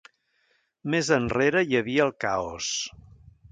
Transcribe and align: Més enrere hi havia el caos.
Més 0.93 1.11
enrere 1.17 1.63
hi 1.69 1.79
havia 1.81 2.09
el 2.09 2.17
caos. 2.27 2.73